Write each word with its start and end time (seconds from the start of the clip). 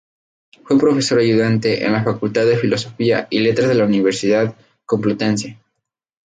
Fue 0.63 0.79
profesor 0.79 1.19
ayudante 1.19 1.85
en 1.85 1.93
la 1.93 2.03
Facultad 2.03 2.47
de 2.47 2.57
Filosofía 2.57 3.27
y 3.29 3.37
Letras 3.41 3.67
de 3.67 3.75
la 3.75 3.85
Universidad 3.85 4.55
Complutense. 4.83 5.59